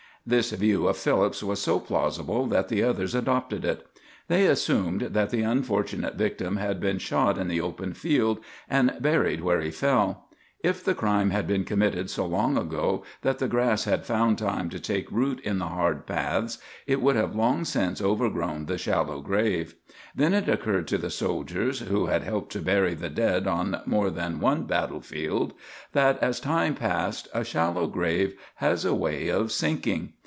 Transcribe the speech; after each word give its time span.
This 0.23 0.51
view 0.51 0.87
of 0.87 0.97
Philip's 0.97 1.41
was 1.41 1.59
so 1.63 1.79
plausible 1.79 2.45
that 2.45 2.67
the 2.67 2.83
others 2.83 3.15
adopted 3.15 3.65
it. 3.65 3.87
They 4.27 4.45
assumed 4.45 5.01
that 5.01 5.31
the 5.31 5.41
unfortunate 5.41 6.13
victim 6.13 6.57
had 6.57 6.79
been 6.79 6.99
shot 6.99 7.39
in 7.39 7.47
the 7.47 7.61
open 7.61 7.93
field, 7.95 8.37
and 8.69 8.93
buried 8.99 9.41
where 9.41 9.61
he 9.61 9.71
fell. 9.71 10.27
If 10.63 10.83
the 10.83 10.93
crime 10.93 11.31
had 11.31 11.47
been 11.47 11.63
committed 11.63 12.11
so 12.11 12.23
long 12.27 12.55
ago 12.55 13.01
that 13.23 13.39
the 13.39 13.47
grass 13.47 13.85
had 13.85 14.05
found 14.05 14.37
time 14.37 14.69
to 14.69 14.79
take 14.79 15.09
root 15.09 15.39
in 15.39 15.57
the 15.57 15.65
hard 15.69 16.05
paths, 16.05 16.59
it 16.85 17.01
would 17.01 17.15
have 17.15 17.35
long 17.35 17.65
since 17.65 17.99
overgrown 17.99 18.67
the 18.67 18.77
shallow 18.77 19.21
grave. 19.21 19.73
Then 20.15 20.35
it 20.35 20.47
occurred 20.47 20.87
to 20.89 20.99
the 20.99 21.09
soldiers, 21.09 21.79
who 21.79 22.05
had 22.07 22.21
helped 22.21 22.51
to 22.51 22.61
bury 22.61 22.93
the 22.93 23.09
dead 23.09 23.47
on 23.47 23.81
more 23.87 24.11
than 24.11 24.39
one 24.39 24.65
battle 24.65 25.01
field, 25.01 25.53
that 25.93 26.19
as 26.21 26.39
time 26.39 26.75
passes 26.75 27.27
a 27.33 27.43
shallow 27.43 27.87
grave 27.87 28.35
has 28.57 28.85
a 28.85 28.93
way 28.93 29.29
of 29.29 29.51
sinking. 29.51 30.13